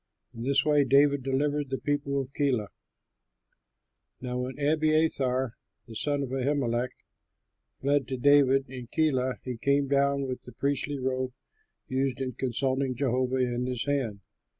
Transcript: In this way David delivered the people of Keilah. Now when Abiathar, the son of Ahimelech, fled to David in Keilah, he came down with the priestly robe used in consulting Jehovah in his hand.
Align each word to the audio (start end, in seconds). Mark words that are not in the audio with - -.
In 0.33 0.41
this 0.41 0.65
way 0.65 0.83
David 0.83 1.21
delivered 1.21 1.69
the 1.69 1.77
people 1.77 2.19
of 2.19 2.33
Keilah. 2.33 2.69
Now 4.19 4.39
when 4.39 4.57
Abiathar, 4.57 5.53
the 5.85 5.95
son 5.95 6.23
of 6.23 6.29
Ahimelech, 6.31 6.89
fled 7.81 8.07
to 8.07 8.17
David 8.17 8.67
in 8.67 8.87
Keilah, 8.87 9.37
he 9.43 9.57
came 9.57 9.87
down 9.87 10.23
with 10.23 10.41
the 10.41 10.53
priestly 10.53 10.97
robe 10.97 11.33
used 11.87 12.19
in 12.19 12.31
consulting 12.31 12.95
Jehovah 12.95 13.35
in 13.35 13.67
his 13.67 13.85
hand. 13.85 14.21